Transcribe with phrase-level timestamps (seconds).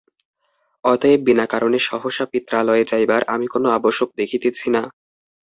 [0.83, 4.81] অতএব বিনা কারণে সহসা পিত্রালয়ে যাইবার আমি কোন আবশ্যক দেখিতেছি না।